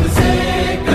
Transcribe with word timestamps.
music. 0.00 0.89